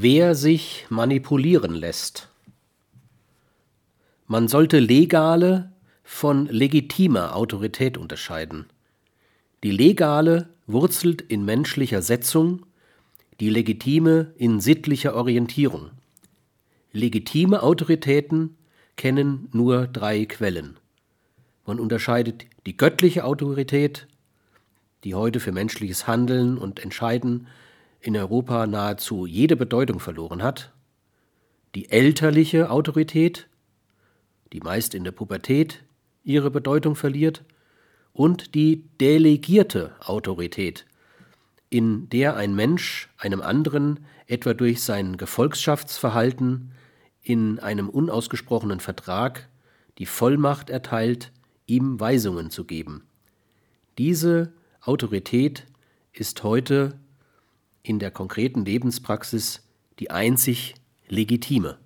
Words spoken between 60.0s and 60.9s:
einzig